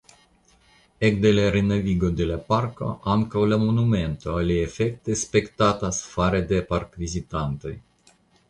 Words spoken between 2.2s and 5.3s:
de la parko ankaŭ la monumento aliefekte